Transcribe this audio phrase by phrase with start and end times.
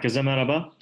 [0.00, 0.72] Herkese merhaba.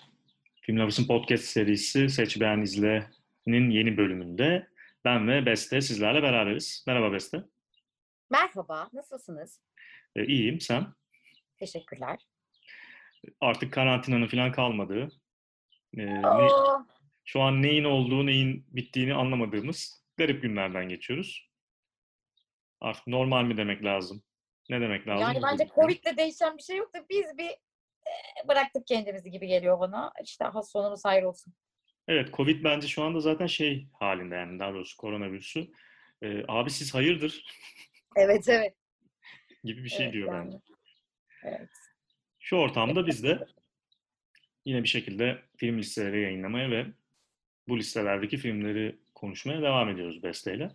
[0.61, 4.69] Film Lovers'ın podcast serisi Seç Beğen İzle'nin yeni bölümünde
[5.05, 6.85] ben ve Beste sizlerle beraberiz.
[6.87, 7.45] Merhaba Beste.
[8.31, 9.61] Merhaba, nasılsınız?
[10.17, 10.87] Ee, iyiyim, sen?
[11.57, 12.19] Teşekkürler.
[13.41, 15.09] Artık karantinanın falan kalmadığı,
[15.97, 16.87] e, ne- Aa,
[17.25, 21.51] şu an neyin olduğu, neyin bittiğini anlamadığımız garip günlerden geçiyoruz.
[22.81, 24.23] Artık normal mi demek lazım?
[24.71, 25.23] Ne demek lazım?
[25.23, 25.69] yani bence.
[25.75, 27.51] Covid'le değişen bir şey yok da biz bir
[28.49, 30.13] bıraktık kendimizi gibi geliyor bana.
[30.25, 31.55] İşte ha sonumuz hayır olsun.
[32.09, 35.69] Evet, Covid bence şu anda zaten şey halinde yani daha doğrusu koronavirüsü.
[36.23, 37.45] Ee, abi siz hayırdır
[38.17, 38.75] Evet, evet.
[39.65, 40.47] gibi bir şey evet, diyor yani.
[40.47, 40.59] bence.
[41.45, 41.69] Evet.
[42.39, 43.47] Şu ortamda biz de
[44.65, 46.87] yine bir şekilde film listeleri yayınlamaya ve
[47.69, 50.71] bu listelerdeki filmleri konuşmaya devam ediyoruz Beste'yle.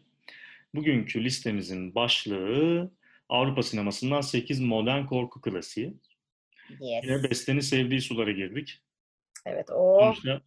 [0.75, 2.91] Bugünkü listemizin başlığı
[3.29, 5.93] Avrupa sinemasından 8 modern korku klasiği.
[6.69, 7.03] Yes.
[7.03, 8.81] Yine Beste'nin sevdiği sulara girdik.
[9.45, 9.99] Evet, o.
[9.99, 10.41] Sonuçta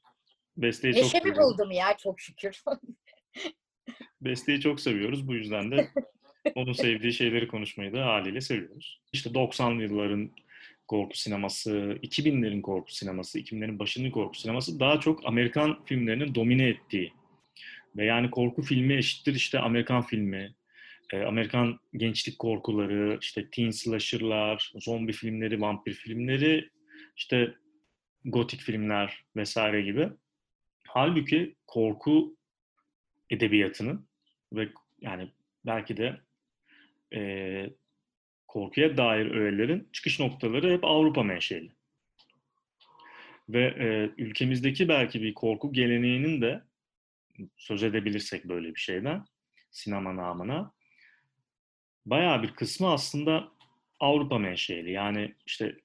[0.57, 1.53] Beste'yi çok Neşemi seviyoruz.
[1.53, 2.63] buldum ya çok şükür.
[4.21, 5.29] Beste'yi çok seviyoruz.
[5.29, 5.89] Bu yüzden de
[6.55, 9.01] onun sevdiği şeyleri konuşmayı da haliyle seviyoruz.
[9.13, 10.31] İşte 90'lı yılların
[10.89, 11.71] korku sineması,
[12.03, 17.13] 2000'lerin korku sineması, 2000'lerin başının korku sineması daha çok Amerikan filmlerinin domine ettiği
[17.97, 20.55] ve yani korku filmi eşittir işte Amerikan filmi,
[21.13, 26.71] e, Amerikan gençlik korkuları, işte teen slasher'lar, zombi filmleri, vampir filmleri,
[27.17, 27.55] işte
[28.25, 30.09] gotik filmler vesaire gibi.
[30.87, 32.37] Halbuki korku
[33.31, 34.09] edebiyatının
[34.53, 34.69] ve
[35.01, 35.29] yani
[35.67, 36.21] belki de
[37.15, 37.21] e,
[38.49, 41.73] korkuya dair öğelerin çıkış noktaları hep Avrupa menşeli.
[43.49, 46.63] Ve e, ülkemizdeki belki bir korku geleneğinin de
[47.57, 49.25] söz edebilirsek böyle bir şeyden
[49.71, 50.73] sinema namına
[52.07, 53.49] bayağı bir kısmı aslında
[54.01, 54.93] Avrupa menşeli.
[54.93, 55.77] Yani işte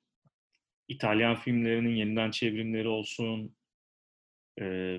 [0.88, 3.56] İtalyan filmlerinin yeniden çevrimleri olsun,
[4.62, 4.98] e,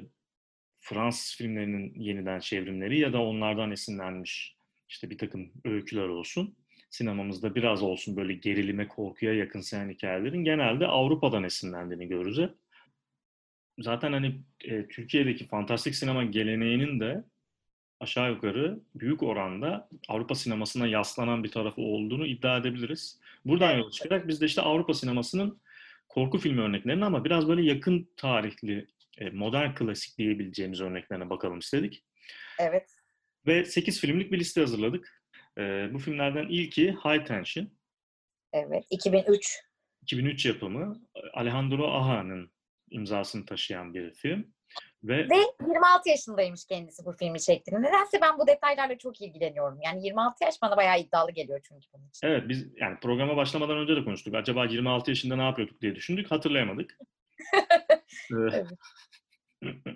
[0.80, 4.56] Fransız filmlerinin yeniden çevrimleri ya da onlardan esinlenmiş
[4.88, 6.56] işte bir takım öyküler olsun.
[6.91, 12.50] Sinemamızda biraz olsun böyle gerilime, korkuya yakınsayan hikayelerin genelde Avrupa'dan esinlendiğini görürüz.
[13.78, 17.25] Zaten hani e, Türkiye'deki fantastik sinema geleneğinin de
[18.02, 23.20] aşağı yukarı büyük oranda Avrupa sinemasına yaslanan bir tarafı olduğunu iddia edebiliriz.
[23.44, 25.60] Buradan yola çıkarak biz de işte Avrupa sinemasının
[26.08, 28.86] korku filmi örneklerine ama biraz böyle yakın tarihli,
[29.18, 32.04] e, modern klasik diyebileceğimiz örneklerine bakalım istedik.
[32.58, 32.90] Evet.
[33.46, 35.22] Ve 8 filmlik bir liste hazırladık.
[35.58, 37.70] E, bu filmlerden ilki High Tension.
[38.52, 38.84] Evet.
[38.90, 39.58] 2003.
[40.02, 41.00] 2003 yapımı
[41.34, 42.52] Alejandro Aha'nın
[42.90, 44.52] imzasını taşıyan bir film.
[45.04, 47.82] Ve Ve 26 yaşındaymış kendisi bu filmi çektiğinde.
[47.82, 49.78] Nedense ben bu detaylarla çok ilgileniyorum.
[49.84, 52.26] Yani 26 yaş bana bayağı iddialı geliyor çünkü bunun için.
[52.26, 54.34] evet biz yani programa başlamadan önce de konuştuk.
[54.34, 56.30] Acaba 26 yaşında ne yapıyorduk diye düşündük.
[56.30, 56.98] Hatırlayamadık.
[58.30, 58.66] Ee, Evet.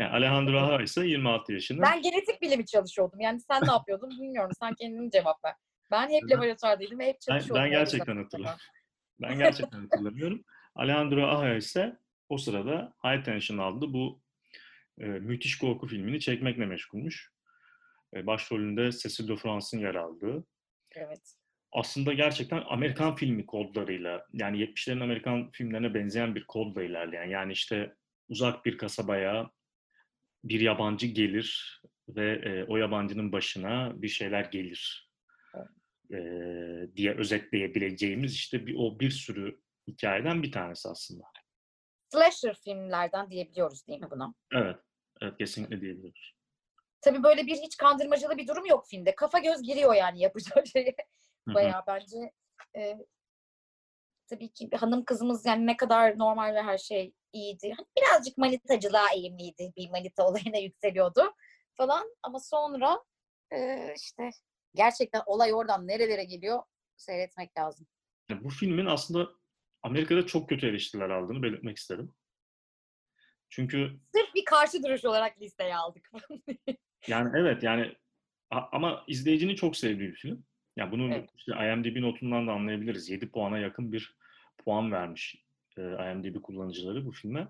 [0.00, 1.82] yani Alejandro Aja ise 26 yaşında.
[1.82, 3.20] Ben genetik bilimi çalışıyordum.
[3.20, 4.50] Yani sen ne yapıyordun bilmiyorum.
[4.60, 5.54] Sen kendin cevap ver.
[5.90, 7.56] Ben hep Ben- laboratuvardaydım ve hep Ben, çalışıyordum.
[7.56, 8.60] ben öyle gerçekten hatırlamıyorum.
[9.22, 10.44] Ben gerçekten hatırlamıyorum.
[10.74, 11.96] Alejandro Aja ise
[12.28, 14.22] o sırada High Tension adlı bu
[14.98, 17.30] e, müthiş korku filmini çekmekle meşgulmüş.
[18.14, 20.44] E, başrolünde Cecil de France'ın yer aldığı.
[20.94, 21.36] Evet.
[21.72, 27.94] Aslında gerçekten Amerikan filmi kodlarıyla yani 70'lerin Amerikan filmlerine benzeyen bir kodla ilerleyen yani işte
[28.28, 29.50] uzak bir kasabaya
[30.44, 35.10] bir yabancı gelir ve e, o yabancının başına bir şeyler gelir
[36.12, 36.18] e,
[36.96, 41.24] diye özetleyebileceğimiz işte bir, o bir sürü hikayeden bir tanesi aslında.
[42.12, 44.34] Slasher filmlerden diyebiliyoruz değil mi buna?
[44.52, 44.76] Evet,
[45.22, 46.32] evet kesinlikle diyebiliriz.
[47.00, 49.14] Tabii böyle bir hiç kandırmacalı bir durum yok filmde.
[49.14, 50.96] Kafa göz giriyor yani yapacağı şeye.
[51.46, 52.32] Bayağı bence
[52.76, 52.98] e,
[54.26, 57.74] tabii ki hanım kızımız yani ne kadar normal ve her şey iyiydi.
[57.76, 59.72] Hani birazcık manitacılığa eğimliydi.
[59.76, 61.34] Bir manita olayına yükseliyordu
[61.74, 62.14] falan.
[62.22, 63.04] Ama sonra
[63.52, 64.30] e, işte
[64.74, 66.62] gerçekten olay oradan nerelere geliyor
[66.96, 67.86] seyretmek lazım.
[68.30, 69.28] Bu filmin aslında
[69.86, 72.12] Amerika'da çok kötü eleştiriler aldığını belirtmek isterim.
[73.48, 76.10] Çünkü Sırf bir karşı duruş olarak listeye aldık.
[77.06, 77.96] Yani evet yani
[78.50, 80.44] ama izleyicinin çok sevdiği bir film.
[80.76, 81.30] Ya bunu Evet.
[81.36, 83.10] işte IMDb notundan da anlayabiliriz.
[83.10, 84.16] 7 puana yakın bir
[84.64, 85.44] puan vermiş
[85.78, 87.48] e, IMDb kullanıcıları bu filme.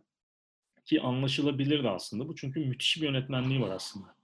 [0.85, 4.17] Ki anlaşılabilirdi aslında bu çünkü müthiş bir yönetmenliği var aslında.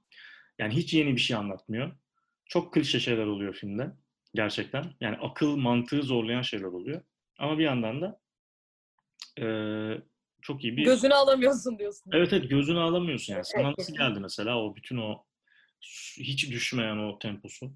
[0.58, 1.96] Yani hiç yeni bir şey anlatmıyor.
[2.46, 3.92] Çok klişe şeyler oluyor filmde
[4.34, 4.84] gerçekten.
[5.00, 7.02] Yani akıl mantığı zorlayan şeyler oluyor.
[7.38, 8.20] Ama bir yandan da
[9.40, 9.46] e,
[10.42, 12.10] çok iyi bir Gözünü alamıyorsun diyorsun.
[12.14, 13.44] Evet evet gözünü alamıyorsun yani.
[13.44, 15.24] Sana Evet, nasıl geldi mesela o bütün o
[16.18, 17.72] hiç düşmeyen o temposu?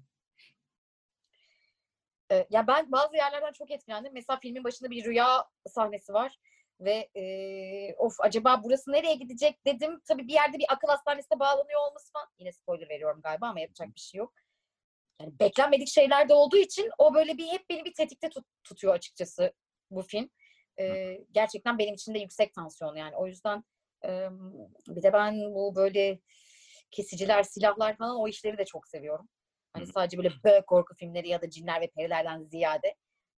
[2.49, 4.13] Ya ben bazı yerlerden çok etkilendim.
[4.13, 6.39] Mesela filmin başında bir rüya sahnesi var.
[6.79, 7.23] Ve e,
[7.97, 9.99] of acaba burası nereye gidecek dedim.
[10.07, 12.27] Tabii bir yerde bir akıl hastanesine bağlanıyor olması falan.
[12.39, 14.33] Yine spoiler veriyorum galiba ama yapacak bir şey yok.
[15.21, 18.93] Yani beklenmedik şeyler de olduğu için o böyle bir hep beni bir tetikte tut, tutuyor
[18.93, 19.53] açıkçası
[19.91, 20.29] bu film.
[20.79, 23.15] E, gerçekten benim için de yüksek tansiyon yani.
[23.15, 23.63] O yüzden
[24.05, 24.29] e,
[24.87, 26.19] bir de ben bu böyle
[26.91, 29.29] kesiciler, silahlar falan o işleri de çok seviyorum.
[29.73, 32.95] Hani sadece böyle böyle korku filmleri ya da cinler ve perilerden ziyade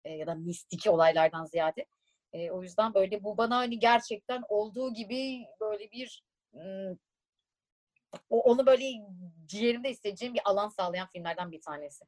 [0.06, 1.85] e, ya da mistik olaylardan ziyade.
[2.33, 6.23] E, o yüzden böyle bu bana hani gerçekten olduğu gibi böyle bir
[6.56, 7.00] ım,
[8.30, 8.84] o, onu böyle
[9.46, 12.06] ciğerimde hissedeceğim bir alan sağlayan filmlerden bir tanesi.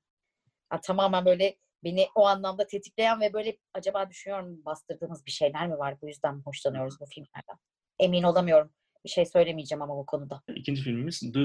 [0.72, 5.78] Yani tamamen böyle beni o anlamda tetikleyen ve böyle acaba düşünüyorum bastırdığımız bir şeyler mi
[5.78, 6.02] var?
[6.02, 7.56] Bu yüzden hoşlanıyoruz bu filmlerden?
[8.00, 8.72] Emin olamıyorum.
[9.06, 10.42] Bir şey söylemeyeceğim ama bu konuda.
[10.56, 11.40] İkinci filmimiz The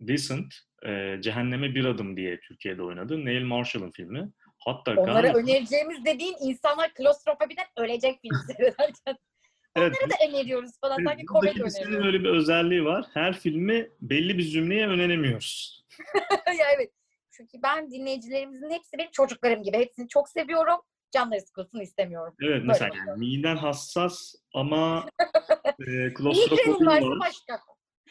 [0.00, 0.54] Descent,
[0.86, 3.24] e, Cehenneme Bir Adım diye Türkiye'de oynadı.
[3.24, 4.30] Neil Marshall'ın filmi.
[4.58, 9.16] Hatta Onlara galiba- önereceğimiz dediğin insanlar klostrofobiden ölecek film seyrederken.
[9.76, 11.04] Evet, Onları da öneriyoruz falan.
[11.04, 12.06] Sanki komedi öneriyoruz.
[12.06, 13.06] öyle bir özelliği var.
[13.14, 15.84] Her filmi belli bir zümreye öneremiyoruz.
[16.58, 16.90] ya evet.
[17.30, 19.76] Çünkü ben dinleyicilerimizin hepsi benim çocuklarım gibi.
[19.76, 20.80] Hepsini çok seviyorum.
[21.12, 22.34] Canları sıkılsın istemiyorum.
[22.42, 25.08] Evet mesela Böyle yani miden hassas ama
[25.86, 27.32] e, varsa var.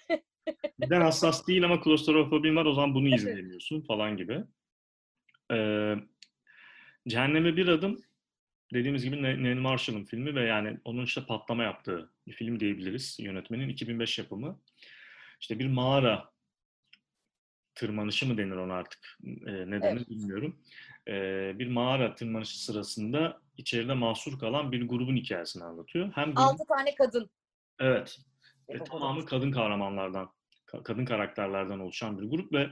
[0.80, 4.44] Miden hassas değil ama klostrofobin var o zaman bunu izleyemiyorsun falan gibi.
[5.54, 5.96] Ee,
[7.08, 8.02] Cehenneme Bir Adım
[8.74, 13.18] dediğimiz gibi Ne- Neil Marshall'ın filmi ve yani onun işte patlama yaptığı bir film diyebiliriz.
[13.20, 14.60] Yönetmenin 2005 yapımı.
[15.42, 16.30] İşte bir mağara
[17.76, 20.10] tırmanışı mı denir ona artık e, ne denir Evet.
[20.10, 20.60] bilmiyorum.
[21.08, 21.12] E,
[21.60, 26.12] bir mağara tırmanışı sırasında içeride mahsur kalan bir grubun hikayesini anlatıyor.
[26.16, 27.30] Hem grup, Altı tane kadın.
[27.80, 28.18] evet
[28.70, 30.30] ve Bu tamamı kadın kahramanlardan,
[30.68, 32.70] ka- kadın karakterlerden oluşan bir grup ve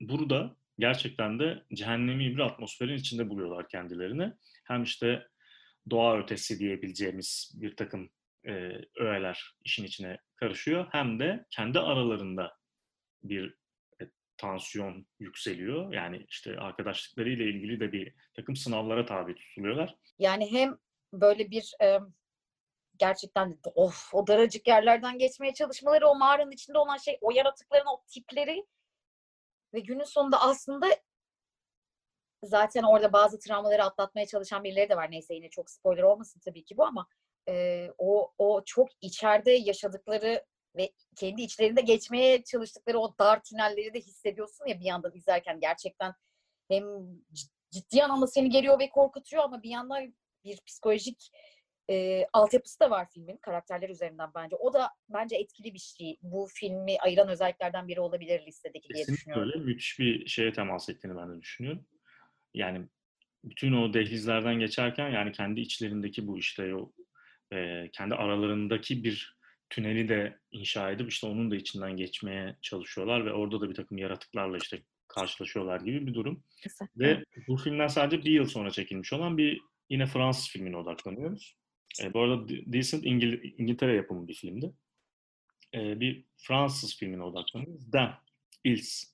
[0.00, 4.32] burada gerçekten de cehennemi bir atmosferin içinde buluyorlar kendilerini.
[4.64, 5.26] Hem işte
[5.90, 8.10] doğa ötesi diyebileceğimiz bir takım
[8.46, 8.52] e,
[8.96, 10.86] öğeler işin içine karışıyor.
[10.90, 12.56] Hem de kendi aralarında
[13.22, 13.54] bir
[14.02, 15.92] e, tansiyon yükseliyor.
[15.92, 19.96] Yani işte arkadaşlıklarıyla ilgili de bir takım sınavlara tabi tutuluyorlar.
[20.18, 20.78] Yani hem
[21.12, 21.98] böyle bir e,
[22.98, 28.04] gerçekten of o daracık yerlerden geçmeye çalışmaları o mağaranın içinde olan şey o yaratıkların o
[28.08, 28.66] tipleri
[29.74, 30.86] ve günün sonunda aslında
[32.42, 35.10] zaten orada bazı travmaları atlatmaya çalışan birileri de var.
[35.10, 37.06] Neyse yine çok spoiler olmasın tabii ki bu ama
[37.48, 40.44] e, o o çok içeride yaşadıkları
[40.76, 46.14] ve kendi içlerinde geçmeye çalıştıkları o dar tünelleri de hissediyorsun ya bir yandan izlerken gerçekten
[46.68, 46.84] hem
[47.32, 50.14] cid- ciddi anlamda seni geriyor ve korkutuyor ama bir yandan
[50.44, 51.30] bir psikolojik
[51.90, 54.56] e, altyapısı da var filmin karakterler üzerinden bence.
[54.56, 56.18] O da bence etkili bir şey.
[56.22, 59.52] Bu filmi ayıran özelliklerden biri olabilir listedeki diye Kesinlikle düşünüyorum.
[59.54, 59.64] öyle.
[59.64, 61.86] Müthiş bir şeye temas ettiğini ben de düşünüyorum.
[62.54, 62.88] Yani
[63.44, 66.92] bütün o dehlizlerden geçerken yani kendi içlerindeki bu işte o
[67.52, 69.36] e, kendi aralarındaki bir
[69.70, 73.98] tüneli de inşa edip işte onun da içinden geçmeye çalışıyorlar ve orada da bir takım
[73.98, 76.44] yaratıklarla işte karşılaşıyorlar gibi bir durum.
[76.96, 81.61] Ve bu filmden sadece bir yıl sonra çekilmiş olan bir yine Fransız filmine odaklanıyoruz.
[82.00, 84.72] E, bu arada De- Decent İngil- İngiltere yapımı bir filmdi.
[85.74, 87.92] E, bir Fransız filmine odaklanıyoruz.
[87.92, 88.14] Dan
[88.64, 89.12] Ils.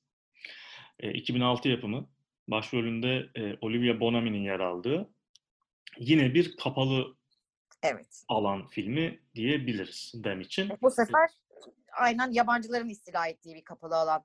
[1.01, 2.09] E, 2006 yapımı.
[2.49, 5.11] Başrolünde e, Olivia Bonami'nin yer aldığı
[5.99, 7.17] yine bir kapalı
[7.83, 8.25] Evet.
[8.29, 10.71] alan filmi diyebiliriz Dem için.
[10.83, 11.31] Bu sefer
[11.93, 14.25] aynen yabancıların istila ettiği bir kapalı alan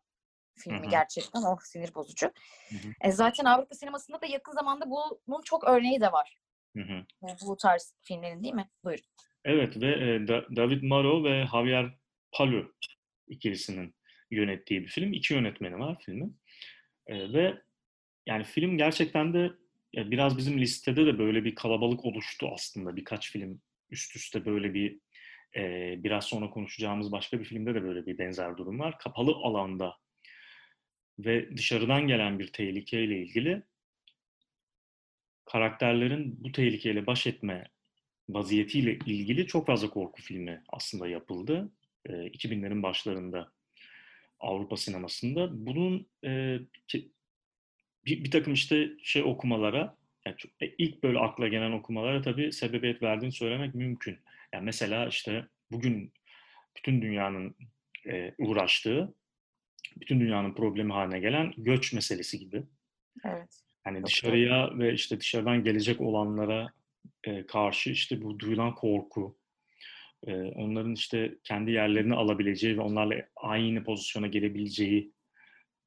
[0.55, 0.89] filmi Hı hı.
[0.89, 1.41] gerçekten.
[1.41, 2.27] O sinir bozucu.
[2.69, 2.93] Hı hı.
[3.01, 6.37] E, zaten Avrupa sinemasında da yakın zamanda bu, bunun çok örneği de var.
[6.75, 7.05] Hı hı.
[7.47, 8.69] Bu, tarz filmlerin değil mi?
[8.83, 9.03] Buyurun.
[9.45, 11.97] Evet ve e, Da- David Maro ve Javier
[12.31, 12.73] Palu
[13.27, 13.95] ikilisinin
[14.31, 15.13] yönettiği bir film.
[15.13, 16.39] İki yönetmeni var filmin.
[17.07, 17.61] E, ve
[18.25, 19.51] yani film gerçekten de
[19.93, 22.95] ya biraz bizim listede de böyle bir kalabalık oluştu aslında.
[22.95, 24.99] Birkaç film üst üste böyle bir
[25.55, 28.97] e, biraz sonra konuşacağımız başka bir filmde de böyle bir benzer durum var.
[28.99, 29.95] Kapalı alanda
[31.19, 33.63] ve dışarıdan gelen bir tehlikeyle ilgili
[35.53, 37.67] karakterlerin bu tehlikeyle baş etme
[38.29, 41.71] vaziyetiyle ilgili çok fazla korku filmi aslında yapıldı.
[42.05, 43.51] E, 2000'lerin başlarında
[44.39, 45.65] Avrupa sinemasında.
[45.65, 46.07] Bunun
[48.05, 52.51] bir, bir takım işte şey okumalara, yani çok- e, ilk böyle akla gelen okumalara tabii
[52.51, 54.17] sebebiyet verdiğini söylemek mümkün.
[54.53, 56.13] Yani mesela işte bugün
[56.77, 57.55] bütün dünyanın
[58.07, 59.13] e, uğraştığı,
[59.97, 62.63] bütün dünyanın problemi haline gelen göç meselesi gibi.
[63.25, 63.62] Evet.
[63.83, 66.73] Hani dışarıya ve işte dışarıdan gelecek olanlara
[67.23, 69.37] e, karşı işte bu duyulan korku,
[70.27, 75.11] e, onların işte kendi yerlerini alabileceği ve onlarla aynı pozisyona gelebileceği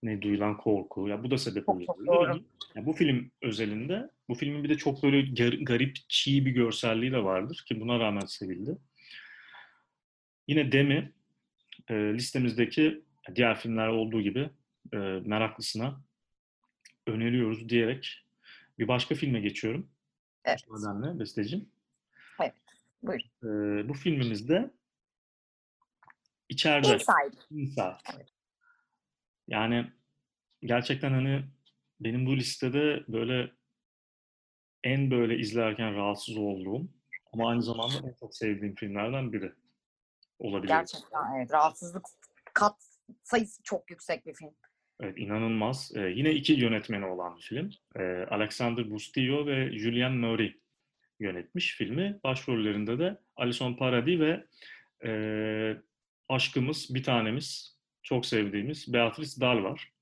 [0.02, 1.08] ne duyulan korku.
[1.08, 1.86] Ya bu da sebep oluyor.
[1.86, 2.44] çok doğru.
[2.74, 7.12] Ya bu film özelinde bu filmin bir de çok böyle gar- garip, çiğ bir görselliği
[7.12, 8.78] de vardır ki buna rağmen sevildi.
[10.48, 11.12] Yine Demi
[11.88, 13.00] e, listemizdeki
[13.34, 14.50] diğer filmler olduğu gibi
[14.92, 16.05] e, meraklısına
[17.06, 18.26] öneriyoruz diyerek
[18.78, 19.90] bir başka filme geçiyorum.
[20.44, 20.70] Evet.
[20.70, 21.68] Müsaadenle bestecim.
[22.40, 22.54] Evet,
[23.02, 23.28] buyurun.
[23.42, 24.70] E, bu filmimizde
[26.48, 27.40] içeride Inside.
[27.50, 27.96] Inside.
[28.14, 28.28] Evet.
[29.48, 29.92] Yani
[30.62, 31.44] gerçekten hani
[32.00, 33.52] benim bu listede böyle
[34.84, 36.88] en böyle izlerken rahatsız olduğum
[37.32, 39.52] ama aynı zamanda en çok sevdiğim filmlerden biri
[40.38, 40.68] olabilir.
[40.68, 41.52] Gerçekten evet.
[41.52, 42.06] Rahatsızlık
[42.54, 42.76] kat
[43.22, 44.54] sayısı çok yüksek bir film.
[45.00, 45.92] Evet, inanılmaz.
[45.96, 47.70] Ee, yine iki yönetmeni olan bir film.
[47.96, 50.60] Ee, Alexander Bustillo ve Julien Maury
[51.20, 52.20] yönetmiş filmi.
[52.24, 54.46] Başrollerinde de Alison Paradis ve
[55.04, 55.12] e,
[56.28, 59.92] aşkımız, bir tanemiz, çok sevdiğimiz Beatrice Dalle var.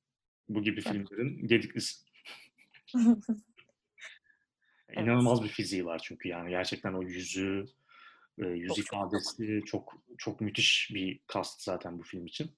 [0.48, 2.04] Bu gibi filmlerin gediklisi.
[4.96, 7.64] İnanılmaz bir fiziği var çünkü yani gerçekten o yüzü,
[8.38, 12.50] e, yüz çok, ifadesi çok çok müthiş bir kast zaten bu film için.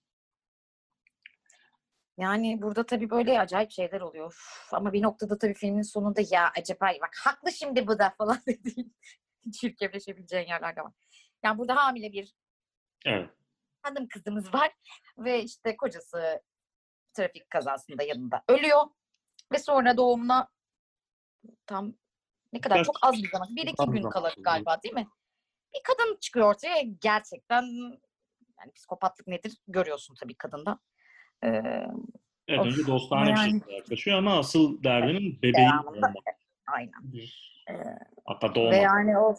[2.19, 4.33] Yani burada tabii böyle acayip şeyler oluyor.
[4.33, 8.41] Üf, ama bir noktada tabii filmin sonunda ya acaba bak haklı şimdi bu da falan
[8.47, 8.97] dediğin
[9.53, 10.93] çirkefleşebileceğin yerler de var.
[11.43, 12.35] Yani burada hamile bir
[13.05, 13.31] Evet.
[13.83, 14.73] hanım kızımız var
[15.19, 16.43] ve işte kocası
[17.13, 18.83] trafik kazasında yanında ölüyor
[19.53, 20.49] ve sonra doğumuna
[21.67, 21.95] tam
[22.53, 23.57] ne kadar çok az bir zaman.
[23.57, 25.09] Bir iki gün kala galiba değil mi?
[25.75, 27.63] Bir kadın çıkıyor ortaya gerçekten
[28.61, 30.79] yani psikopatlık nedir görüyorsun tabii kadında.
[31.45, 31.87] Ee,
[32.49, 36.25] Evet Of, önce dostane ama bir yani- şekilde yaklaşıyor ama asıl derdinin bebeğin devamında olmak.
[36.67, 37.03] aynen.
[37.71, 37.75] Ee,
[38.25, 38.83] Hatta Ve doğmak.
[38.83, 39.39] yani of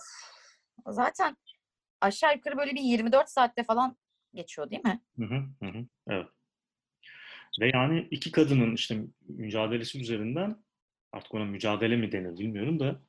[0.87, 1.37] zaten
[2.01, 3.97] aşağı yukarı böyle bir 24 saatte falan
[4.33, 5.01] geçiyor değil mi?
[5.17, 5.23] Hı,
[5.65, 6.27] hı hı, evet.
[7.61, 10.55] Ve yani iki kadının işte mücadelesi üzerinden
[11.11, 12.99] artık ona mücadele mi denir bilmiyorum da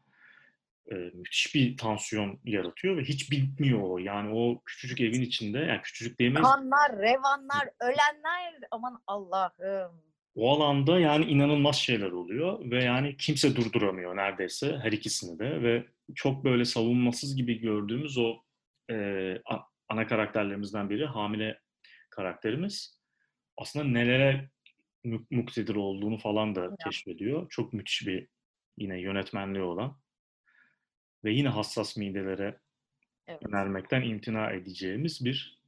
[0.90, 3.98] e, müthiş bir tansiyon yaratıyor ve hiç bitmiyor o.
[3.98, 10.02] Yani o küçücük evin içinde, yani küçücük diyemeyiz, Kanlar, revanlar, ölenler aman Allah'ım.
[10.34, 15.86] o alanda yani inanılmaz şeyler oluyor ve yani kimse durduramıyor neredeyse her ikisini de ve
[16.14, 18.36] çok böyle savunmasız gibi gördüğümüz o
[18.90, 18.94] e,
[19.88, 21.60] ana karakterlerimizden biri hamile
[22.10, 22.98] karakterimiz
[23.56, 24.50] aslında nelere
[25.30, 27.50] muktedir olduğunu falan da keşfediyor.
[27.50, 28.28] Çok müthiş bir
[28.78, 29.98] yine yönetmenliği olan
[31.24, 32.58] ve yine hassas midelere
[33.26, 33.42] Evet.
[33.46, 35.58] önermekten imtina edeceğimiz bir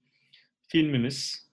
[0.68, 1.50] filmimiz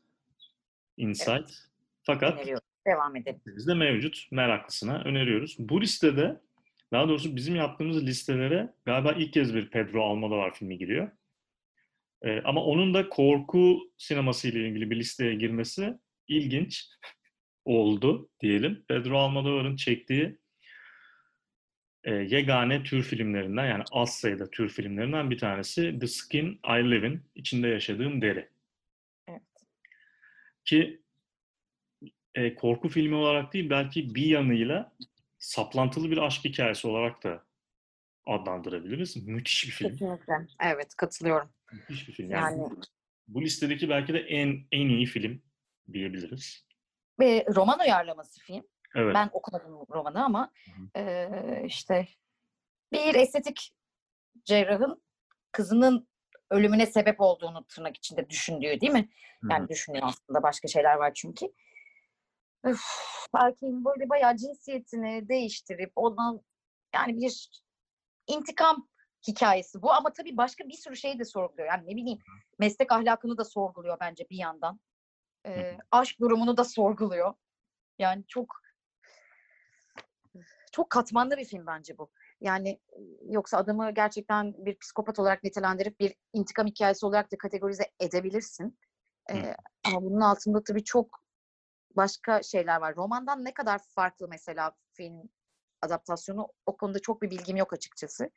[0.98, 1.32] Inside.
[1.32, 1.64] Evet.
[2.04, 2.64] Fakat Öneriyorum.
[2.88, 3.36] Devam edelim.
[3.38, 4.28] listemizde mevcut.
[4.32, 5.56] Meraklısına öneriyoruz.
[5.60, 6.42] Bu listede
[6.92, 11.12] daha doğrusu bizim yaptığımız listelere galiba ilk kez bir Pedro Almodovar filmi giriyor.
[12.22, 15.94] Ee, ama onun da korku sineması ile ilgili bir listeye girmesi
[16.28, 16.86] ilginç
[17.66, 18.86] oldu diyelim.
[18.88, 20.38] Pedro Almodovar'ın çektiği
[22.08, 27.08] e, yegane tür filmlerinden yani az sayıda tür filmlerinden bir tanesi The Skin I Live
[27.08, 28.50] In, içinde yaşadığım deri.
[29.28, 29.42] Evet.
[30.66, 31.02] Ki
[32.36, 34.92] e, korku filmi olarak değil belki bir yanıyla
[35.40, 37.44] saplantılı bir aşk hikayesi olarak da
[38.26, 39.28] adlandırabiliriz.
[39.28, 39.90] Müthiş bir film.
[39.90, 40.34] Kesinlikle.
[40.64, 41.50] Evet katılıyorum.
[41.74, 42.32] Müthiş bir film.
[42.32, 42.74] Yani, Yani
[43.28, 45.42] bu listedeki belki de en en iyi film
[45.94, 46.68] diyebiliriz.
[47.20, 48.64] ve roman uyarlaması film.
[48.98, 49.16] Evet.
[49.16, 52.08] Ben okumadım romanı ama Hı eee, işte
[52.92, 53.74] bir estetik
[54.44, 55.04] cerrahın
[55.52, 56.08] kızının
[56.50, 59.10] ölümüne sebep olduğunu tırnak içinde düşündüğü değil mi?
[59.50, 59.70] Yani hı.
[59.70, 61.46] düşünüyor aslında başka şeyler var çünkü.
[62.64, 62.82] Öf,
[63.34, 66.42] erkeğin böyle bayağı cinsiyetini değiştirip ondan
[66.94, 67.50] yani bir
[68.28, 68.88] intikam
[69.28, 71.68] hikayesi bu ama tabii başka bir sürü şeyi de sorguluyor.
[71.68, 72.20] Yani ne bileyim
[72.60, 74.80] meslek ahlakını da sorguluyor bence bir yandan.
[75.46, 77.34] Ee, aşk durumunu da sorguluyor.
[78.00, 78.62] Yani çok
[80.78, 82.10] çok katmanlı bir film bence bu.
[82.42, 82.80] Yani
[83.30, 88.80] yoksa adamı gerçekten bir psikopat olarak nitelendirip bir intikam hikayesi olarak da kategorize edebilirsin.
[89.32, 89.56] Ee,
[89.86, 91.20] ama bunun altında tabii çok
[91.96, 92.96] başka şeyler var.
[92.96, 95.22] Romandan ne kadar farklı mesela film
[95.82, 98.30] adaptasyonu o konuda çok bir bilgim yok açıkçası.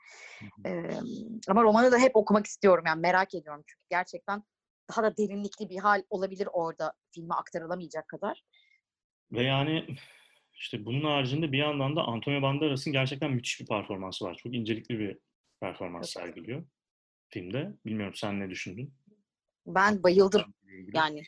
[0.67, 0.91] Ee,
[1.49, 4.43] ama romanı da hep okumak istiyorum yani merak ediyorum çünkü gerçekten
[4.91, 8.45] daha da derinlikli bir hal olabilir orada filme aktarılamayacak kadar.
[9.33, 9.97] Ve yani
[10.61, 14.35] işte bunun haricinde bir yandan da Antonio Banderas'ın gerçekten müthiş bir performansı var.
[14.35, 15.19] Çok incelikli bir
[15.61, 16.27] performans Evet.
[16.27, 16.65] sergiliyor
[17.29, 17.73] filmde.
[17.87, 18.95] Bilmiyorum sen ne düşündün?
[19.67, 20.55] Ben bayıldım.
[20.95, 21.23] Yani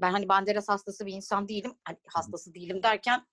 [0.00, 1.74] ben hani Banderas hastası bir insan değilim.
[1.84, 3.26] Hani hastası değilim derken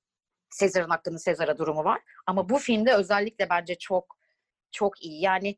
[0.50, 2.02] Sezar'ın hakkının Sezar'a durumu var.
[2.25, 4.18] Ama bu filmde özellikle bence çok
[4.72, 5.22] çok iyi.
[5.22, 5.58] Yani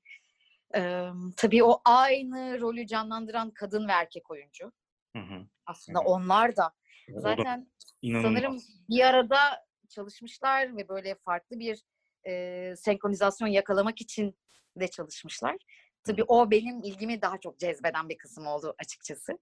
[0.76, 4.72] e, tabii o aynı rolü canlandıran kadın ve erkek oyuncu.
[5.16, 5.48] Hı hı.
[5.66, 6.10] Aslında Evet.
[6.10, 6.74] onlar da
[7.10, 7.72] Zaten
[8.04, 8.58] sanırım
[8.90, 11.84] bir arada çalışmışlar ve böyle farklı bir
[12.28, 14.38] e, senkronizasyon yakalamak için
[14.80, 15.56] de çalışmışlar.
[16.04, 19.40] Tabii o benim ilgimi daha çok cezbeden bir kısım oldu açıkçası.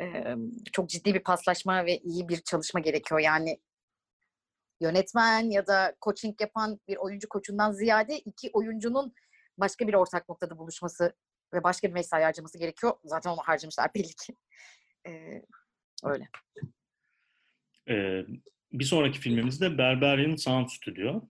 [0.00, 0.34] E,
[0.72, 3.20] çok ciddi bir paslaşma ve iyi bir çalışma gerekiyor.
[3.20, 3.60] Yani
[4.80, 9.14] yönetmen ya da coaching yapan bir oyuncu koçundan ziyade iki oyuncunun
[9.58, 11.16] başka bir ortak noktada buluşması
[11.54, 12.92] ve başka bir mesai harcaması gerekiyor.
[13.04, 14.36] Zaten onu harcamışlar belli ki.
[15.06, 15.42] E,
[16.04, 16.28] öyle.
[17.88, 18.22] Ee,
[18.72, 21.28] bir sonraki filmimiz de Berberian Sound Studio.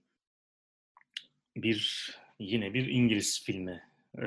[1.55, 2.09] Bir
[2.39, 3.83] yine bir İngiliz filmi
[4.17, 4.25] e,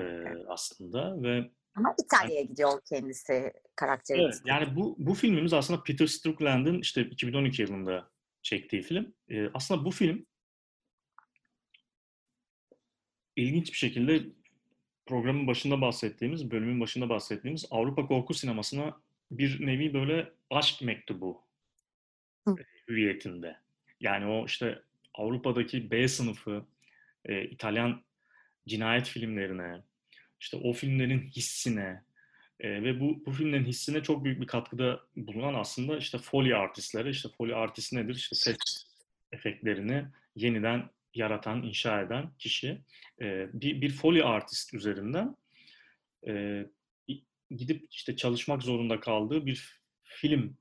[0.49, 4.23] aslında ve Ama İtalya'ya gidiyor kendisi karakteri.
[4.23, 8.11] evet, yani bu bu filmimiz aslında Peter Strickland'ın işte 2012 yılında
[8.43, 9.15] çektiği film.
[9.29, 10.27] Ee, aslında bu film
[13.37, 14.23] ilginç bir şekilde
[15.07, 21.46] programın başında bahsettiğimiz, bölümün başında bahsettiğimiz Avrupa korku sinemasına bir nevi böyle aşk mektubu
[22.89, 23.57] Hüviyetinde.
[24.01, 24.83] Yani o işte
[25.15, 26.67] Avrupa'daki B sınıfı
[27.25, 28.05] e, İtalyan
[28.69, 29.83] cinayet filmlerine,
[30.41, 32.03] işte o filmlerin hissine
[32.61, 37.11] e, ve bu bu filmlerin hissine çok büyük bir katkıda bulunan aslında işte Foley artistleri.
[37.11, 38.15] İşte Foley artist nedir?
[38.15, 38.57] İşte ses
[39.33, 40.05] efektlerini
[40.37, 42.79] yeniden yaratan, inşa eden kişi.
[43.21, 45.37] E, bir, bir Foley artist üzerinden
[46.27, 46.65] e,
[47.51, 50.57] gidip işte çalışmak zorunda kaldığı bir film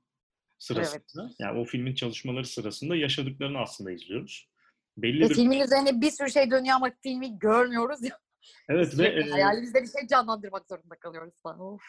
[0.58, 4.48] sırasında, yani o filmin çalışmaları sırasında yaşadıklarını aslında izliyoruz.
[4.96, 8.04] Belli Ve bir filmin üzerine bir sürü şey dönüyor ama filmi görmüyoruz.
[8.04, 8.18] ya.
[8.68, 11.60] evet ve e, hayalimizde bir şey canlandırmak zorunda kalıyoruz falan.
[11.60, 11.82] Of.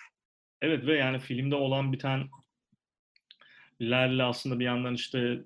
[0.61, 5.43] evet ve yani filmde olan bitenlerle aslında bir yandan işte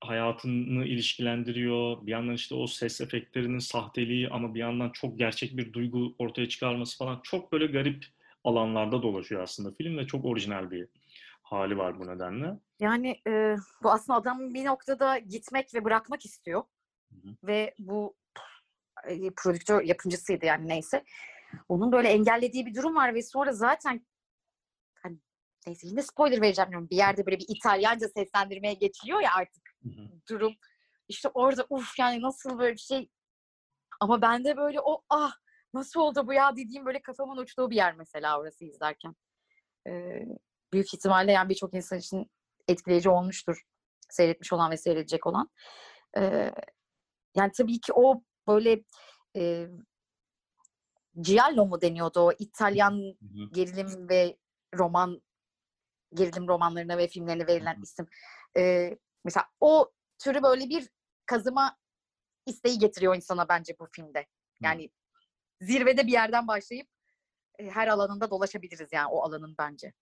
[0.00, 2.06] hayatını ilişkilendiriyor.
[2.06, 6.48] Bir yandan işte o ses efektlerinin sahteliği ama bir yandan çok gerçek bir duygu ortaya
[6.48, 8.06] çıkarması falan çok böyle garip
[8.44, 10.88] alanlarda dolaşıyor aslında film ve çok orijinal bir
[11.50, 12.60] hali var bu nedenle.
[12.80, 16.62] Yani e, bu aslında adam bir noktada gitmek ve bırakmak istiyor.
[17.10, 17.36] Hı hı.
[17.44, 18.16] Ve bu
[19.08, 21.04] e, prodüktör yapımcısıydı yani neyse.
[21.68, 24.06] Onun böyle engellediği bir durum var ve sonra zaten
[25.02, 25.18] hani
[25.66, 26.90] neyse yine spoiler vereceğim diyorum.
[26.90, 30.08] Bir yerde böyle bir İtalyanca seslendirmeye geçiliyor ya artık Hı hı.
[30.28, 30.54] durum.
[31.08, 33.10] İşte orada uf yani nasıl böyle bir şey
[34.00, 35.32] ama bende böyle o ah
[35.74, 39.14] nasıl oldu bu ya dediğim böyle kafamın uçtuğu bir yer mesela orası izlerken.
[39.86, 40.26] Ee,
[40.72, 42.30] büyük ihtimalle yani birçok insan için
[42.68, 43.62] etkileyici olmuştur.
[44.10, 45.50] Seyretmiş olan ve seyredecek olan.
[46.18, 46.52] Ee,
[47.36, 48.84] yani tabii ki o böyle
[49.36, 49.68] e,
[51.14, 53.50] Giallo mu deniyordu o İtalyan Hı hı.
[53.52, 54.36] gerilim ve
[54.74, 55.22] roman
[56.14, 58.06] gerilim romanlarına ve filmlerine verilen Hı isim.
[58.56, 60.88] Ee, mesela o türü böyle bir
[61.26, 61.76] kazıma
[62.46, 64.26] isteği getiriyor insana bence bu filmde.
[64.60, 64.90] Yani
[65.60, 66.88] zirvede bir yerden başlayıp
[67.58, 69.92] her alanında dolaşabiliriz yani o alanın bence.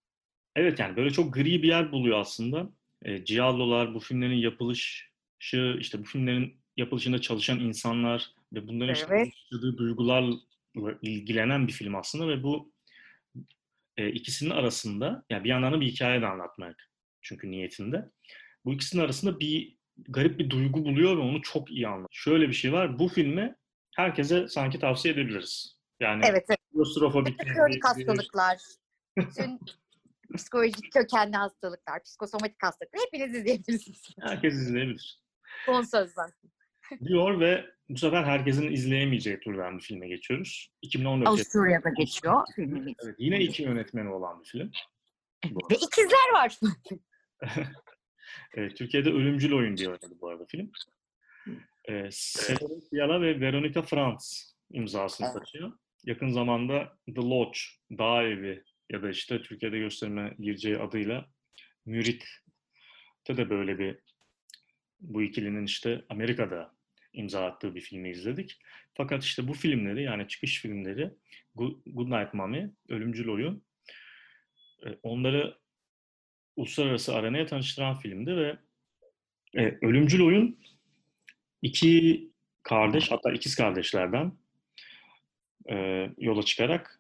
[0.59, 2.71] Evet yani böyle çok gri bir yer buluyor aslında.
[3.03, 9.33] E, Giallo'lar, bu filmlerin yapılışı, işte bu filmlerin yapılışında çalışan insanlar ve bunların Evet.
[9.51, 10.37] yaşadığı duygularla
[11.03, 12.73] ilgilenen bir film aslında ve bu
[13.97, 16.91] e, ikisinin arasında yani bir yandan da bir hikaye de anlatmak
[17.23, 18.11] çünkü niyetinde.
[18.65, 19.77] Bu ikisinin arasında bir
[20.09, 22.09] garip bir duygu buluyor ve onu çok iyi anlatıyor.
[22.11, 22.99] Şöyle bir şey var.
[22.99, 23.55] Bu filmi
[23.97, 25.79] herkese sanki tavsiye edebiliriz.
[26.01, 26.59] Yani Evet, evet.
[26.73, 27.41] klostrofobik
[27.85, 28.59] hastalıklar,
[29.19, 29.61] bütün
[30.37, 34.03] psikolojik kökenli hastalıklar, psikosomatik hastalıklar hepiniz izleyebilirsiniz.
[34.21, 35.23] herkes izleyebilir.
[35.67, 36.31] Son sözler.
[37.05, 40.73] diyor ve bu sefer herkesin izleyemeyeceği türden bir filme geçiyoruz.
[40.83, 42.95] 2014 Avusturya'da geçiyor filmimiz.
[43.05, 44.71] Evet, yine iki yönetmeni olan bir film.
[45.45, 46.59] Ve ikizler var.
[48.55, 50.71] Evet, Türkiye'de Ölümcül Oyun diye oynadı bu arada film.
[51.85, 55.39] Ee, Severin ve Veronica Franz imzasını Evet.
[55.39, 55.73] taşıyor.
[56.05, 57.59] Yakın zamanda The Lodge,
[57.91, 61.29] Dağ Evi ya da işte Türkiye'de gösterime gireceği adıyla
[61.87, 63.99] Mürit'te de böyle bir
[65.01, 66.75] bu ikilinin işte Amerika'da
[67.13, 68.59] imza attığı bir filmi izledik.
[68.95, 71.11] Fakat işte bu filmleri yani çıkış filmleri
[71.55, 73.63] Good, Good Night Mommy, Ölümcül Oyun
[74.87, 75.59] e, onları
[76.57, 78.59] uluslararası arenaya tanıştıran filmdi ve
[79.55, 80.59] e, Ölümcül Oyun
[81.63, 82.29] iki
[82.63, 84.33] kardeş hatta ikiz kardeşlerden
[85.71, 85.77] e,
[86.19, 86.98] yola çıkarak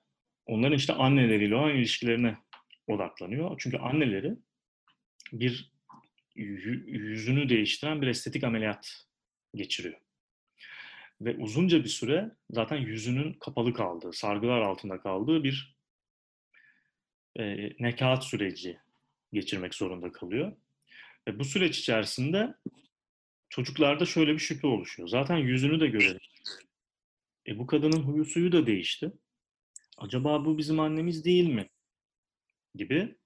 [0.48, 2.36] onların işte anneleriyle olan ilişkilerine
[2.86, 3.56] odaklanıyor.
[3.58, 4.34] Çünkü anneleri
[5.32, 5.72] bir
[6.36, 9.06] yü- yüzünü değiştiren bir estetik ameliyat
[9.54, 10.00] geçiriyor.
[11.20, 15.76] Ve uzunca bir süre zaten yüzünün kapalı kaldığı, sargılar altında kaldığı bir
[17.38, 18.78] e, nekaat süreci
[19.32, 20.52] geçirmek zorunda kalıyor.
[21.28, 22.54] Ve bu süreç içerisinde
[23.48, 25.08] çocuklarda şöyle bir şüphe oluşuyor.
[25.08, 26.20] Zaten yüzünü de görelim.
[27.48, 29.12] E bu kadının huyu suyu da değişti.
[29.98, 31.68] Acaba bu bizim annemiz değil mi?
[32.74, 33.16] Gibi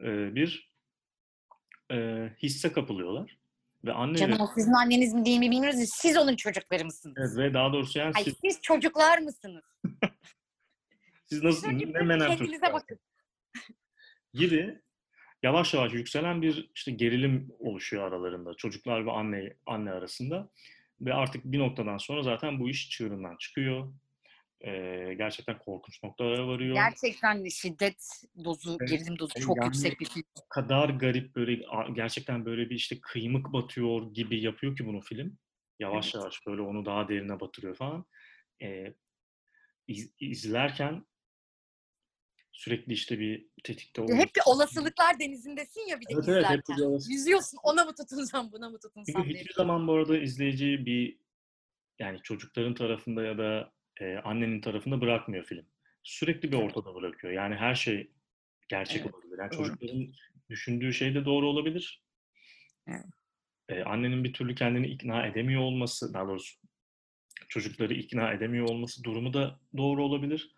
[0.00, 0.72] e, bir
[1.92, 3.38] e, hisse kapılıyorlar.
[3.84, 5.80] Ve anne Canım o sizin anneniz mi değil mi bilmiyoruz.
[5.80, 7.16] ya, Siz onun çocukları mısınız?
[7.18, 9.64] evet, ve daha doğrusu yani Ay siz, siz çocuklar mısınız?
[11.24, 12.98] siz nasıl ne menem çocuklar bakın.
[14.34, 14.80] gibi
[15.42, 20.50] yavaş yavaş yükselen bir işte gerilim oluşuyor aralarında çocuklar ve anne anne arasında
[21.00, 23.92] ve artık bir noktadan sonra zaten bu iş çığırından çıkıyor.
[24.60, 26.74] Ee, gerçekten korkunç noktalara varıyor.
[26.74, 28.90] Gerçekten şiddet dozu, Evet.
[28.90, 30.22] gerilim dozu Yani çok yani- yüksek bir film.
[30.44, 35.38] O kadar garip böyle gerçekten böyle bir işte kıymık batıyor gibi yapıyor ki bunu film.
[35.78, 36.14] Yavaş Evet.
[36.14, 38.04] yavaş böyle onu daha derine batırıyor falan.
[38.62, 38.94] Ee,
[39.88, 41.06] iz- izlerken
[42.52, 44.30] sürekli işte bir tetikte Hep oluyorsun.
[44.36, 46.76] bir olasılıklar denizindesin ya bir de Evet, evet, hep izlerken.
[46.76, 47.12] bir olasılık.
[47.12, 49.40] Yüzüyorsun ona mı tutunsam buna mı Çünkü tutunsam diye.
[49.40, 51.18] hiçbir zaman bu arada izleyiciyi bir
[51.98, 55.66] yani çocukların tarafında ya da e, annenin tarafında bırakmıyor film.
[56.02, 57.32] Sürekli bir ortada bırakıyor.
[57.32, 58.10] Yani her şey
[58.68, 59.38] gerçek Evet, olabilir.
[59.38, 60.12] Yani çocukların
[60.50, 62.02] düşündüğü şey de doğru olabilir.
[62.88, 63.04] Evet.
[63.68, 66.56] E, annenin bir türlü kendini ikna edemiyor olması, daha doğrusu
[67.48, 70.54] çocukları ikna edemiyor olması durumu da doğru olabilir.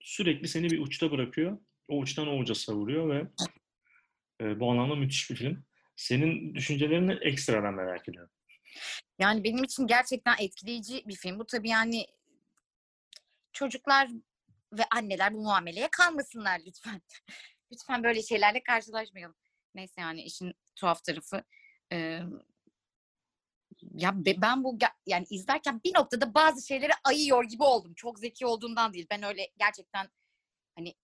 [0.00, 1.58] Sürekli seni bir uçta bırakıyor.
[1.88, 3.26] O uçtan o uca savuruyor ve
[4.40, 5.64] e, bu anlamda müthiş bir film.
[5.96, 8.30] Senin düşüncelerini ekstradan merak ediyorum.
[9.18, 11.38] Yani benim için gerçekten etkileyici bir film.
[11.38, 12.06] Bu tabii yani
[13.54, 14.10] çocuklar
[14.72, 17.02] ve anneler bu muameleye kalmasınlar lütfen.
[17.72, 19.36] lütfen böyle şeylerle karşılaşmayalım.
[19.74, 21.44] Neyse yani işin tuhaf tarafı.
[21.92, 22.20] Ee,
[23.94, 27.94] ya be- ben bu yani izlerken bir noktada bazı şeyleri ayıyor gibi oldum.
[27.94, 29.06] Çok zeki olduğumdan değil.
[29.10, 30.08] Ben öyle gerçekten
[30.76, 30.94] hani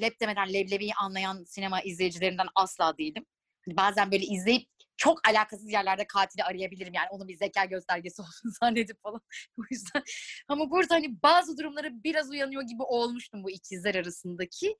[0.00, 3.26] lep demeden leblebiyi anlayan sinema izleyicilerinden asla değilim.
[3.64, 4.68] Hani bazen böyle izleyip
[5.00, 6.94] çok alakasız yerlerde katili arayabilirim.
[6.94, 9.20] Yani onun bir zeka göstergesi olduğunu zannedip falan.
[9.58, 10.02] o yüzden
[10.48, 14.76] ama burada hani bazı durumlara biraz uyanıyor gibi olmuştum bu ikizler arasındaki.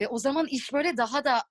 [0.00, 1.44] Ve o zaman iş böyle daha da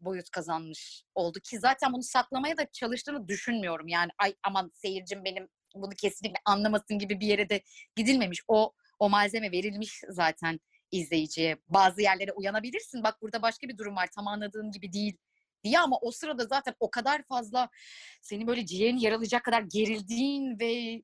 [0.00, 3.88] boyut kazanmış oldu ki zaten bunu saklamaya da çalıştığını düşünmüyorum.
[3.88, 7.62] Yani ay aman seyircim benim bunu kesinlikle anlamasın gibi bir yere de
[7.96, 8.40] gidilmemiş.
[8.48, 11.56] O o malzeme verilmiş zaten izleyiciye.
[11.68, 13.02] Bazı yerlere uyanabilirsin.
[13.02, 14.08] Bak burada başka bir durum var.
[14.14, 15.16] Tam anladığın gibi değil
[15.66, 17.68] diye ama o sırada zaten o kadar fazla
[18.22, 21.02] seni böyle ciğerini yaralayacak kadar gerildiğin ve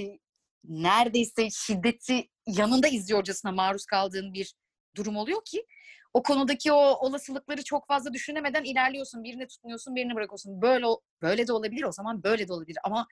[0.00, 0.18] e,
[0.64, 4.54] neredeyse şiddeti yanında izliyorcasına maruz kaldığın bir
[4.96, 5.66] durum oluyor ki
[6.14, 9.24] o konudaki o olasılıkları çok fazla düşünemeden ilerliyorsun.
[9.24, 10.62] Birini tutmuyorsun, birini bırakıyorsun.
[10.62, 10.86] Böyle
[11.22, 13.06] böyle de olabilir o zaman böyle de olabilir ama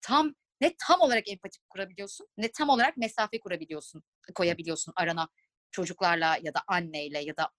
[0.00, 4.02] tam ne tam olarak empati kurabiliyorsun ne tam olarak mesafe kurabiliyorsun,
[4.34, 5.28] koyabiliyorsun arana
[5.70, 7.50] çocuklarla ya da anneyle ya da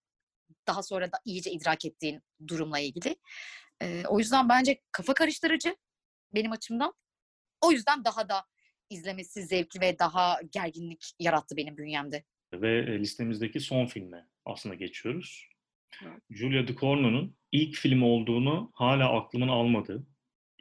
[0.68, 3.16] daha sonra da iyice idrak ettiğin durumla ilgili.
[3.82, 5.76] Ee, o yüzden bence kafa karıştırıcı
[6.34, 6.94] benim açımdan.
[7.62, 8.46] O yüzden daha da
[8.90, 12.24] izlemesi zevkli ve daha gerginlik yarattı benim bünyemde.
[12.54, 15.50] Ve e, listemizdeki son filme aslında geçiyoruz.
[16.04, 16.22] Evet.
[16.30, 20.08] Giulia Ducorno'nun ilk film olduğunu hala aklımın almadığı,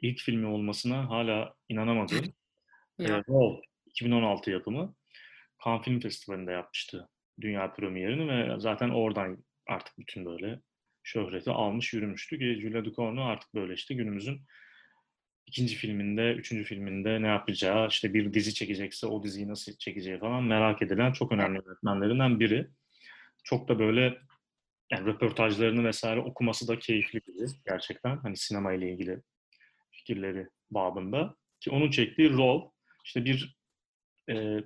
[0.01, 2.25] ilk filmi olmasına hala inanamadığım
[2.99, 3.23] e, Ya.
[3.29, 4.95] Roll 2016 yapımı
[5.65, 7.09] Cannes Film Festivali'nde yapmıştı
[7.41, 10.59] dünya premierini ve zaten oradan artık bütün böyle
[11.03, 14.41] şöhreti almış yürümüştü ki Giulia Ducorno artık böyle işte günümüzün
[15.45, 20.43] ikinci filminde, üçüncü filminde ne yapacağı, işte bir dizi çekecekse o diziyi nasıl çekeceği falan
[20.43, 22.67] merak edilen çok önemli yönetmenlerinden biri.
[23.43, 24.17] Çok da böyle
[24.91, 28.17] yani röportajlarını vesaire okuması da keyifli biri gerçekten.
[28.17, 29.21] Hani sinema ile ilgili
[29.91, 31.35] fikirleri babında.
[31.59, 32.71] Ki onun çektiği rol
[33.05, 33.57] işte bir
[34.29, 34.59] e,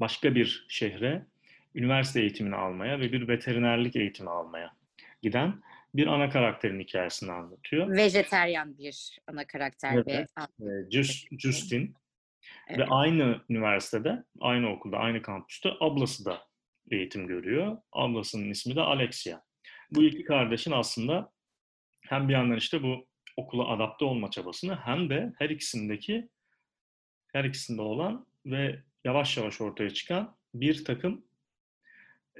[0.00, 1.26] başka bir şehre
[1.74, 4.76] üniversite eğitimini almaya ve bir veterinerlik eğitimi almaya
[5.22, 5.62] giden
[5.94, 7.96] bir ana karakterin hikayesini anlatıyor.
[7.96, 10.06] Vejeteryan bir ana karakter Evet.
[10.06, 10.24] ve
[10.70, 11.84] E, Jus- Justin
[12.70, 12.88] ve Evet.
[12.90, 16.42] aynı üniversitede, aynı okulda, aynı kampüste ablası da
[16.90, 17.76] eğitim görüyor.
[17.92, 19.40] Ablasının ismi de Alexia.
[19.90, 21.32] Bu iki kardeşin aslında
[22.00, 23.06] hem bir yandan işte bu
[23.36, 26.28] okula adapte olma çabasını hem de her ikisindeki
[27.32, 31.24] her ikisinde olan ve yavaş yavaş ortaya çıkan bir takım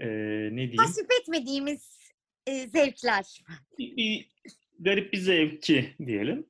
[0.01, 2.11] eee, ne diyeyim tasvip etmediğimiz
[2.47, 3.45] e, zevkler.
[3.79, 4.29] bir, bir
[4.79, 6.47] garip bir zevki diyelim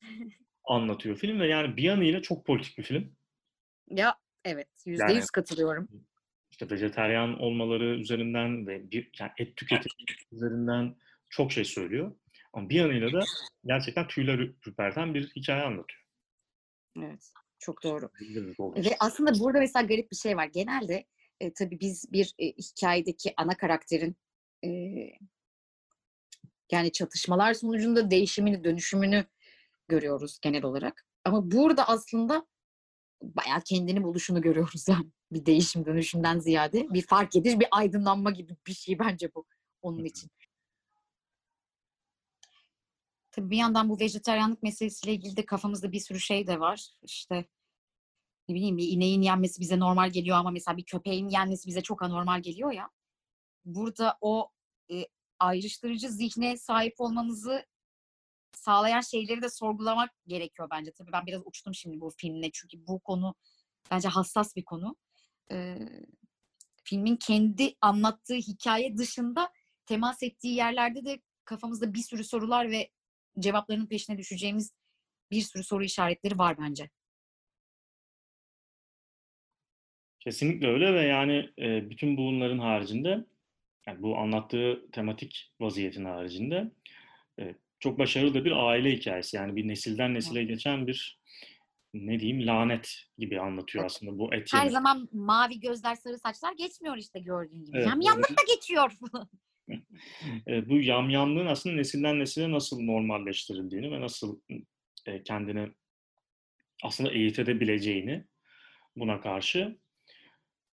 [0.64, 3.16] anlatıyor film ve yani bir yanıyla çok politik bir film.
[3.90, 5.88] Ya evet yüzde Yani- yüz katılıyorum.
[6.50, 10.96] işte vejeteryan olmaları üzerinden ve bir yani et tüketimi üzerinden
[11.28, 12.16] çok şey söylüyor.
[12.52, 13.24] Ama bir yanıyla da
[13.64, 16.00] gerçekten tüyler ürperten bir hikaye anlatıyor.
[16.98, 18.10] Evet çok doğru.
[18.60, 20.46] Ve aslında burada mesela garip bir şey var.
[20.46, 21.04] Genelde
[21.40, 24.16] e, tabii biz bir e, hikayedeki ana karakterin
[24.64, 24.68] e,
[26.72, 29.24] yani çatışmalar sonucunda değişimini, dönüşümünü
[29.88, 31.06] görüyoruz genel olarak.
[31.24, 32.46] Ama burada aslında
[33.22, 35.06] bayağı kendini buluşunu görüyoruz yani.
[35.32, 39.46] Bir değişim dönüşümden ziyade bir fark ediş, bir aydınlanma gibi bir şey bence bu
[39.82, 40.30] onun için.
[43.30, 46.90] Tabii bir yandan bu vejetaryenlik meselesiyle ilgili de kafamızda bir sürü şey de var.
[47.02, 47.44] İşte
[48.48, 52.02] ne bileyim bir ineğin yenmesi bize normal geliyor ama mesela bir köpeğin yenmesi bize çok
[52.02, 52.90] anormal geliyor ya.
[53.64, 54.50] Burada o
[54.92, 55.06] e,
[55.38, 57.66] ayrıştırıcı zihne sahip olmamızı
[58.52, 60.92] sağlayan şeyleri de sorgulamak gerekiyor bence.
[60.92, 63.34] Tabii ben biraz uçtum şimdi bu filmle çünkü bu konu
[63.90, 64.96] bence hassas bir konu.
[65.52, 65.78] Ee,
[66.84, 69.52] filmin kendi anlattığı hikaye dışında
[69.86, 72.90] temas ettiği yerlerde de kafamızda bir sürü sorular ve
[73.38, 74.72] cevaplarının peşine düşeceğimiz
[75.30, 76.90] bir sürü soru işaretleri var bence.
[80.20, 83.24] Kesinlikle öyle ve yani e, bütün bunların haricinde
[83.86, 86.70] yani bu anlattığı tematik vaziyetin haricinde
[87.40, 89.36] e, çok başarılı da bir aile hikayesi.
[89.36, 91.20] Yani bir nesilden nesile geçen bir
[91.94, 94.70] ne diyeyim lanet gibi anlatıyor aslında bu et Her yeme.
[94.70, 97.76] zaman mavi gözler, sarı saçlar geçmiyor işte gördüğün gibi.
[97.76, 98.92] Evet, Yamyamlık da geçiyor.
[100.46, 104.40] E, bu yamyamlığın aslında nesilden nesile nasıl normalleştirildiğini ve nasıl
[105.06, 105.68] e, kendini
[106.82, 108.24] aslında eğitebileceğini
[108.96, 109.78] buna karşı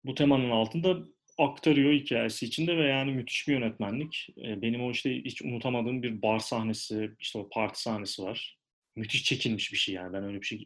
[0.07, 0.97] bu temanın altında
[1.37, 4.27] aktarıyor hikayesi içinde ve yani müthiş bir yönetmenlik.
[4.37, 8.57] E, benim o işte hiç unutamadığım bir bar sahnesi, işte o parti sahnesi var.
[8.95, 10.65] Müthiş çekilmiş bir şey yani ben öyle bir şey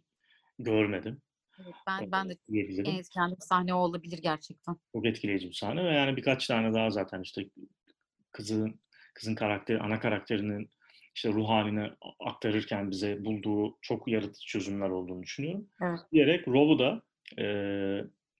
[0.60, 1.22] görmedim.
[1.64, 2.86] Evet, ben, ben de diyebilirim.
[2.86, 4.76] en etkilendiğim sahne o olabilir gerçekten.
[4.92, 7.50] Çok etkileyici bir sahne ve yani birkaç tane daha zaten işte
[8.32, 8.80] kızın
[9.14, 10.70] kızın karakteri, ana karakterinin
[11.16, 15.68] işte ruh halini aktarırken bize bulduğu çok yaratıcı çözümler olduğunu düşünüyorum.
[15.82, 16.00] Evet.
[16.12, 17.02] Diyerek Rov'u da
[17.42, 17.46] e,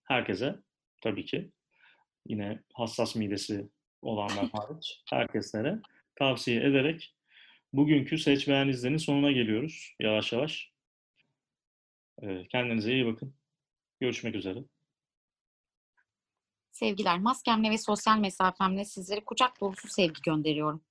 [0.04, 0.56] herkese
[1.02, 1.52] tabii ki
[2.28, 3.70] yine hassas midesi
[4.02, 5.80] olanlar hariç herkeslere
[6.16, 7.16] tavsiye ederek
[7.74, 10.72] bugünkü seç beğen izlenin sonuna geliyoruz yavaş yavaş.
[12.22, 13.34] E, kendinize iyi bakın.
[14.00, 14.60] Görüşmek üzere.
[16.72, 20.82] Sevgiler, maskemle ve sosyal mesafemle sizlere kucak dolusu sevgi gönderiyorum.